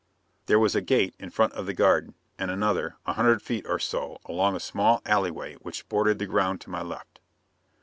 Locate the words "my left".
6.71-7.19